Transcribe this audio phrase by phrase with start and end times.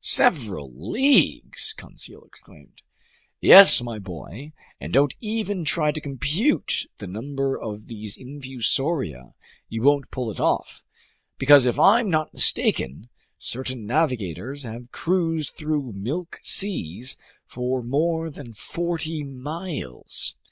[0.00, 2.82] "Several leagues!" Conseil exclaimed.
[3.40, 9.34] "Yes, my boy, and don't even try to compute the number of these infusoria.
[9.68, 10.84] You won't pull it off,
[11.36, 13.08] because if I'm not mistaken,
[13.40, 20.36] certain navigators have cruised through milk seas for more than forty miles."